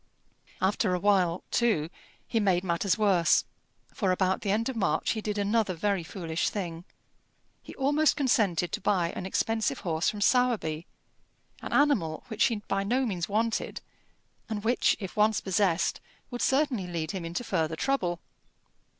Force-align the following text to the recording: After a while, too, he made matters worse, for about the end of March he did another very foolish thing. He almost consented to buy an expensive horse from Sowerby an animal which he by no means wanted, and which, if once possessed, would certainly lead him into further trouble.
After 0.63 0.95
a 0.95 0.99
while, 0.99 1.43
too, 1.51 1.91
he 2.27 2.39
made 2.39 2.63
matters 2.63 2.97
worse, 2.97 3.45
for 3.93 4.11
about 4.11 4.41
the 4.41 4.49
end 4.49 4.67
of 4.67 4.75
March 4.75 5.11
he 5.11 5.21
did 5.21 5.37
another 5.37 5.75
very 5.75 6.01
foolish 6.03 6.49
thing. 6.49 6.85
He 7.61 7.75
almost 7.75 8.15
consented 8.15 8.71
to 8.71 8.81
buy 8.81 9.11
an 9.11 9.27
expensive 9.27 9.81
horse 9.81 10.09
from 10.09 10.19
Sowerby 10.19 10.87
an 11.61 11.71
animal 11.71 12.23
which 12.29 12.45
he 12.45 12.55
by 12.67 12.83
no 12.83 13.05
means 13.05 13.29
wanted, 13.29 13.79
and 14.49 14.63
which, 14.63 14.97
if 14.99 15.15
once 15.15 15.39
possessed, 15.39 16.01
would 16.31 16.41
certainly 16.41 16.87
lead 16.87 17.11
him 17.11 17.23
into 17.23 17.43
further 17.43 17.75
trouble. 17.75 18.19